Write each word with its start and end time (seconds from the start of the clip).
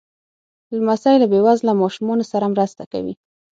لمسی 0.75 1.15
له 1.21 1.27
بې 1.31 1.39
وزله 1.45 1.73
ماشومانو 1.81 2.23
سره 2.31 2.51
مرسته 2.53 2.83
کوي. 2.91 3.13